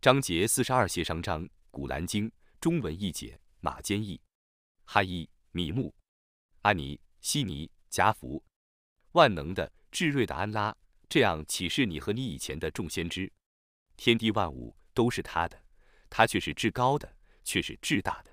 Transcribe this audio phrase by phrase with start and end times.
[0.00, 2.26] 章节四十二协商章，《古兰经》
[2.58, 4.18] 中文译解，马坚译。
[4.86, 5.94] 哈伊、米木、
[6.62, 8.42] 阿尼、悉尼、贾福，
[9.12, 10.74] 万能的、至睿的安拉，
[11.06, 13.30] 这样启示你和你以前的众先知。
[13.98, 15.62] 天地万物都是他的，
[16.08, 17.14] 他却是至高的，
[17.44, 18.30] 却是至大的。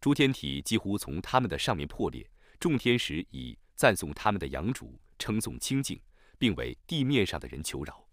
[0.00, 2.28] 诸天体几乎从他们的上面破裂，
[2.58, 6.02] 众天使以赞颂他们的养主，称颂清净，
[6.38, 8.08] 并为地面上的人求饶。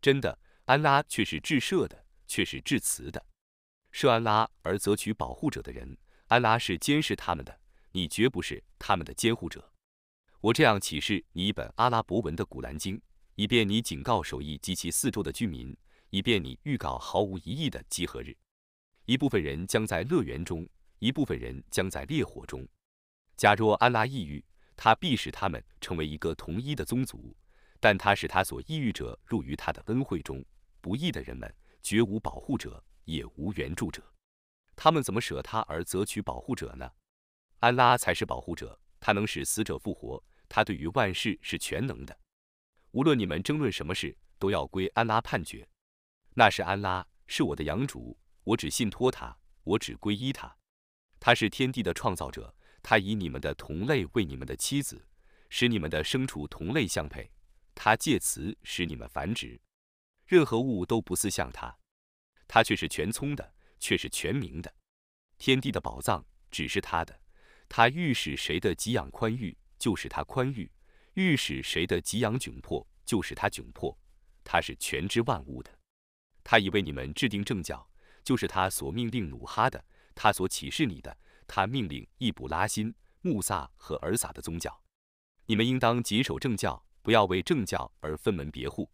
[0.00, 2.03] 真的，安拉却是至赦的。
[2.26, 3.24] 却是致辞的，
[3.90, 5.96] 设安拉而择取保护者的人，
[6.28, 7.60] 安拉是监视他们的，
[7.92, 9.72] 你绝不是他们的监护者。
[10.40, 13.00] 我这样启示你一本阿拉伯文的古兰经，
[13.34, 15.76] 以便你警告首义及其四周的居民，
[16.10, 18.36] 以便你预告毫无疑义的集合日。
[19.06, 20.68] 一部分人将在乐园中，
[20.98, 22.66] 一部分人将在烈火中。
[23.36, 24.44] 假若安拉抑郁，
[24.76, 27.34] 他必使他们成为一个同一的宗族，
[27.80, 30.44] 但他使他所抑郁者入于他的恩惠中。
[30.80, 31.54] 不义的人们。
[31.84, 34.02] 绝无保护者，也无援助者，
[34.74, 36.90] 他们怎么舍他而择取保护者呢？
[37.58, 42.18] 安拉才是保护者，他能使死者复活，他对于万事是全能的。
[42.92, 45.68] 无论你们争论什么事，都要归安拉判决。
[46.32, 50.56] 那是安拉，是我的养主，我只信托他，我只皈依他。
[51.20, 55.06] 他是天地的创造者，他以你们的同类为你们的妻子，
[55.50, 57.30] 使你们的牲畜同类相配，
[57.74, 59.60] 他借此使你们繁殖。
[60.26, 61.76] 任何物都不似像他，
[62.48, 64.74] 他却是全聪的，却是全明的。
[65.38, 67.20] 天地的宝藏只是他的，
[67.68, 70.66] 他欲使谁的给养宽裕，就使他宽裕；
[71.14, 73.96] 欲使谁的给养窘迫，就使他窘迫。
[74.42, 75.70] 他是全知万物的。
[76.42, 77.86] 他已为你们制定正教，
[78.22, 84.82] 就是他所命令努哈的，他所启示你的，他命令易卜拉欣、穆萨和尔撒的宗教。
[85.46, 88.90] 你们应当谨守正教，不要为正教而分门别户。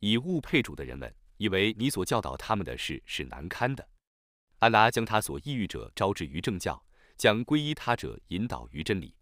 [0.00, 3.88] 以物配主的人们，以为你所教导他们的事是难堪的。
[4.58, 6.84] 安拉将他所抑郁者招致于正教，
[7.16, 9.14] 将皈依他者引导于真理。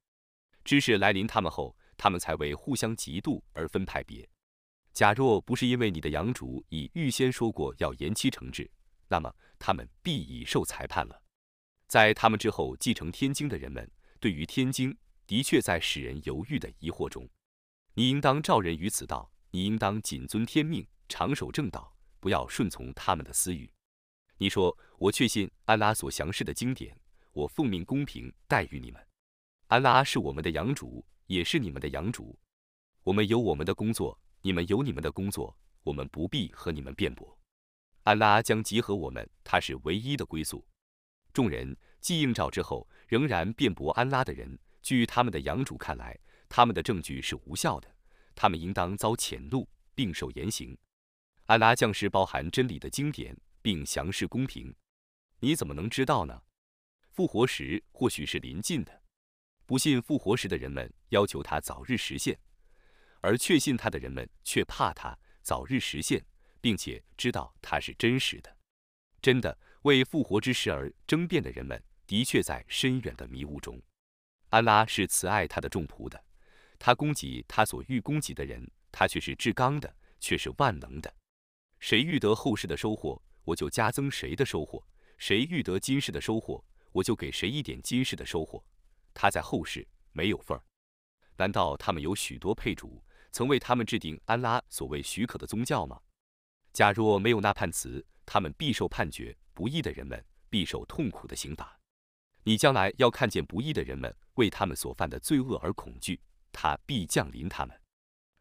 [0.65, 4.29] 知识来临他们后，他们才为互相嫉妒而分派别。
[4.93, 8.69] 假若不是因为你的养主已预先说过要延期惩治，
[9.09, 11.23] 那么他们必已受裁判了。
[11.87, 13.89] 在他们之后继承天经的人们，
[14.21, 14.97] 对于天经
[15.27, 17.29] 的确在使人犹豫的疑惑中。
[17.95, 19.33] 你应当照人于此道。
[19.51, 23.71] 你应当谨遵天命，长守正道，不要顺从他们的私欲。
[24.37, 26.97] 你说：“我确信安拉所详示的经典，
[27.33, 29.05] 我奉命公平待遇你们。
[29.67, 32.39] 安拉是我们的养主，也是你们的养主。
[33.03, 37.39] 我们有我们的工作，你们有你们的工作，我们不必和你们辩驳。
[38.05, 40.65] 安拉将集合我们，他是唯一的归宿。
[41.33, 47.93] 众人既应召之后，仍然辩驳安拉的人，据他们的养主看来，他们的证据是无效的。”
[48.41, 50.79] 他们应当遭谴怒，并受严刑。
[51.47, 54.73] 安拉降世包含真理的经典，并详示公平。
[55.41, 56.41] 你怎么能知道呢？
[57.11, 59.03] 复活时或许是临近的。
[59.67, 62.39] 不信复活时的人们要求他早日实现，
[63.23, 66.25] 而确信他的人们却怕他早日实现，
[66.61, 68.57] 并且知道他是真实的。
[69.21, 73.83] 真的为复活之时而争辩的人们，的确在深远的迷雾中。
[74.51, 76.25] 安拉是慈爱他的众仆的。
[76.79, 81.13] 他供给他所欲供给的人，他却是至刚的，却是万能的。
[81.81, 84.83] 谁欲得后世的收获，我就加增谁的收获；
[85.17, 88.65] 谁欲得今世的收获，我就给谁一点今世的收获。
[89.13, 90.63] 他在后世没有份儿。
[91.37, 96.01] 难道他们有许多配主，曾为他们制定安拉所谓许可的宗教吗？
[96.73, 101.79] 假若没有那判词，他们必受判决；不义的人们必受痛苦的刑罚。
[102.45, 106.21] 你将来要看见不义的人们为他们所犯的罪恶而恐惧。
[106.53, 107.81] 他必降临他们，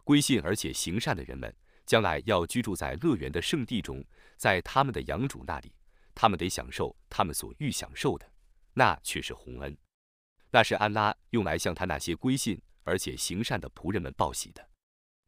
[0.04, 1.54] 归信而且行善的人们，
[1.86, 4.04] 将来要居住在乐园的圣地中，
[4.38, 5.74] 在他们的养主那里，
[6.16, 8.32] 他们得享受他们所欲享受的，
[8.74, 9.78] 那却是洪恩，
[10.52, 14.70] 那是安拉用来向他那些归信而且行善的仆人们报喜的。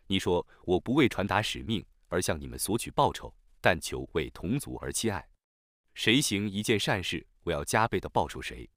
[0.07, 5.29] 你说我不为传达使命而向你们索取报酬，但求为同族而亲爱。
[5.93, 8.70] 谁行一件善事，我要加倍的报酬谁。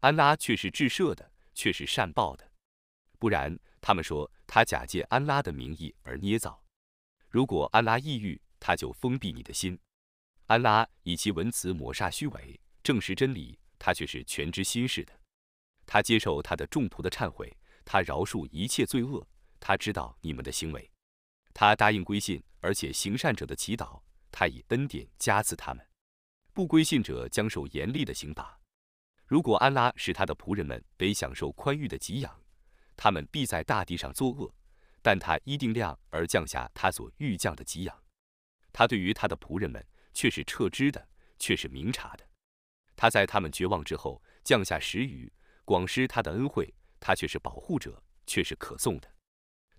[0.00, 2.50] 安拉却是至赦的，却是善报的。
[3.18, 6.62] 不然，他们说他假借安拉的名义而捏造。
[7.28, 9.78] 如果安拉抑郁，他就封闭你的心。
[10.46, 15.12] 安拉以其文辞抹煞虚伪，证实真理，他却是全知心事的。
[15.86, 19.26] 他接受他的众仆的忏悔，他饶恕一切罪恶，
[19.58, 20.90] 他知道你们的行为。
[21.52, 24.00] 他答应归信而且行善者的祈祷，
[24.30, 25.86] 他以恩典加赐他们。
[26.52, 28.58] 不归信者将受严厉的刑罚。
[29.26, 32.43] 如果安拉使他的仆人们得享受宽裕的给养，
[32.96, 34.52] 他们必在大地上作恶，
[35.02, 38.02] 但他一定量而降下他所欲降的给养。
[38.72, 41.08] 他对于他的仆人们却是撤之的，
[41.38, 42.26] 却是明察的。
[42.96, 45.32] 他在他们绝望之后降下时雨，
[45.64, 46.74] 广施他的恩惠。
[47.06, 49.14] 他却是保护者，却是可颂的。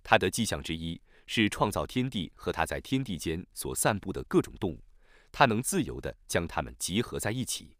[0.04, 4.84] 他的迹象之一是创造天地和他在天地间所散布的各种动物，
[5.32, 7.76] 他能自由地将它们集合在一起。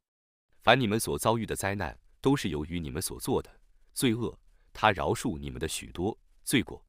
[0.64, 3.60] 凡你们所遭遇的灾难，都是由于你们所做的
[3.94, 4.36] 罪恶。
[4.78, 6.84] 他饶恕你们的许多罪过。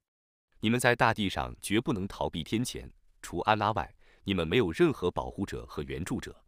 [0.60, 2.86] 你们在大地上绝不能逃避天谴，
[3.22, 3.94] 除安拉外，
[4.24, 6.44] 你们没有任何保护者和援助者。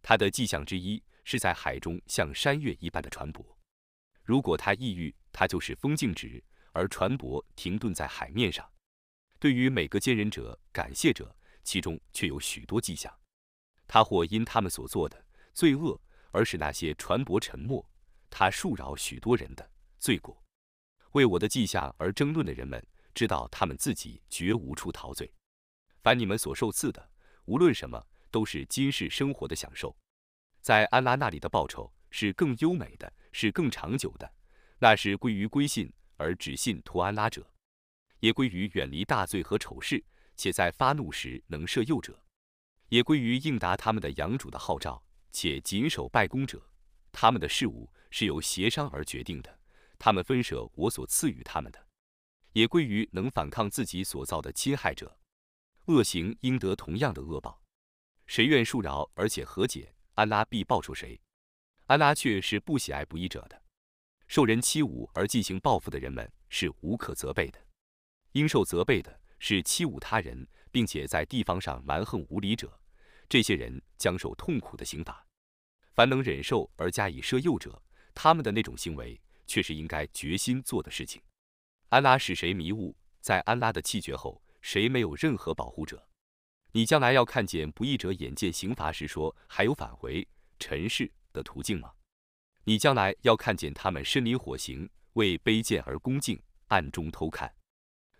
[0.00, 3.44] 他的迹象之一是在海中像山岳一般的船舶。
[4.24, 6.42] 如果他抑郁，他就是风静止，
[6.72, 8.66] 而船舶停顿在海面上。
[9.38, 13.14] 对于每个坚忍者、感谢者，其中却有许多迹象。
[13.86, 15.22] 他或因他们所做的
[15.52, 16.00] 罪恶
[16.30, 17.86] 而使那些船舶沉没。
[18.30, 20.42] 他恕饶许多人的罪过。
[21.12, 22.84] 为我的迹象而争论的人们，
[23.14, 25.32] 知道他们自己绝无处陶醉。
[26.02, 27.10] 凡你们所受赐的，
[27.44, 29.96] 无论什么，都是今世生活的享受。
[30.60, 34.32] 在安拉那里的报酬是更优美的，是更长久的。
[34.78, 37.46] 那是归于归信而只信托安拉者，
[38.20, 40.02] 也归于远离大罪和丑事，
[40.36, 42.18] 且在发怒时能赦诱者，
[42.88, 45.02] 也归于应答他们的养主的号召，
[45.32, 46.66] 且谨守拜功者。
[47.12, 49.58] 他们的事务是由协商而决定的，
[50.00, 51.86] 他们分舍我所赐予他们的，
[52.54, 55.18] 也归于能反抗自己所造的侵害者。
[55.84, 57.62] 恶行应得同样的恶报，
[58.26, 61.20] 谁愿恕饶而且和解，安拉必报酬谁。
[61.84, 63.62] 安拉却是不喜爱不义者的。
[64.26, 67.60] 受人欺侮而进行报复的人们是无可责备的，
[68.32, 72.80] 应受责备的是欺侮他人并且在地方上蛮横无理者，
[73.28, 75.26] 这些人将受痛苦的刑罚。
[75.92, 77.82] 凡能忍受而加以赦诱者，
[78.14, 79.20] 他们的那种行为
[79.50, 81.20] 却是应该决心做的事情。
[81.88, 86.06] 安拉使谁迷雾，在安拉的气绝后，谁没有任何保护者？
[86.70, 90.24] 你将来要看见不义者眼见刑罚时说还有返回
[90.60, 91.92] 尘世的途径吗？
[92.62, 97.52] 你将来要看见他们身临火刑，为卑贱而恭敬，暗中偷看。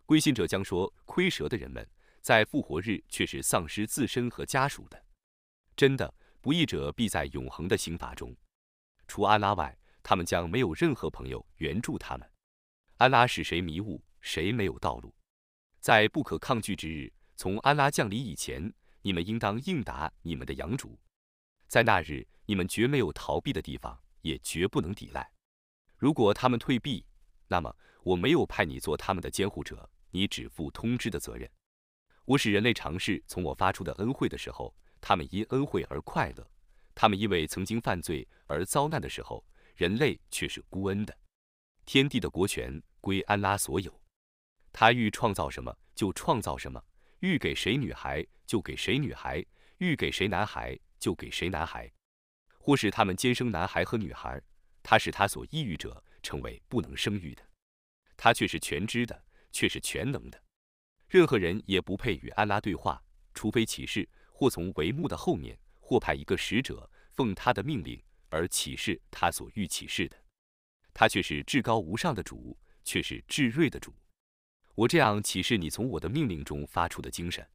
[0.04, 1.88] 归信者将说：亏蛇的人们，
[2.20, 5.00] 在复活日却是丧失自身和家属的。
[5.76, 8.34] 真的，不义者必在永恒的刑罚中。
[9.06, 9.78] 除安拉外，
[10.10, 12.28] 他们将没有任何朋友援助他们。
[12.96, 15.14] 安拉使谁迷雾，谁没有道路。
[15.78, 20.98] 在不可抗拒之日，从安拉降临以前，你们应当应答你们的养主。
[21.68, 23.96] 在那日，你们绝没有逃避的地方。
[24.22, 25.30] 也绝不能抵赖。
[25.96, 27.06] 如果他们退避，
[27.46, 31.48] 那么我没有派你做他们的监护者，你只负通知的责任。
[32.24, 36.44] 我使人类尝试从我发出的恩惠的时候，他们因恩惠而快乐；
[36.96, 39.42] 他们因为曾经犯罪而遭难的时候，
[39.76, 41.16] 人类却是孤恩的。
[41.86, 44.00] 天地的国权归安拉所有，
[44.72, 46.82] 他欲创造什么就创造什么，
[47.20, 49.44] 欲给谁女孩就给谁女孩，
[49.78, 51.90] 欲给谁男孩就给谁男孩。
[52.58, 54.40] 或是他们兼生男孩和女孩，
[54.82, 57.42] 他使他所抑郁者成为不能生育的，
[58.16, 60.40] 他却是全知的，却是全能的。
[61.08, 63.02] 任何人也不配与安拉对话，
[63.34, 68.00] 除非启示，或从帷幕的后面，或派一个使者，奉他的命令
[68.30, 70.16] 而启示他所欲启示的。
[70.94, 73.94] 他却是至高无上的主，却是至睿的主。
[74.74, 77.46] 我这样启示你从我的命令中发出的精神，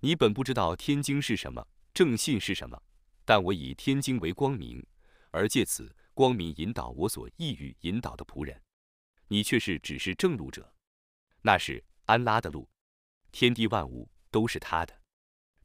[0.00, 2.82] 你本不知道天经是什么，正信是什么。
[3.24, 4.84] 但我以天经为光明，
[5.30, 8.60] 而借此光明引导我所意欲引导的仆人。
[9.28, 10.72] 你却是只是正路者，
[11.42, 12.68] 那是安拉的路。
[13.32, 15.02] 天地万物都是他的，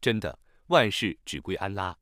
[0.02, 1.98] 真的，万事只归安拉。